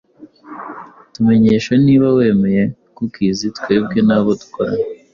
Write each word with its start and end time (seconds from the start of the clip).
Tumenyesha 1.13 1.73
niba 1.85 2.07
wemeye 2.17 2.63
cookiesTwebwe 2.95 3.97
n'abo 4.07 4.31
dukorana 4.39 4.85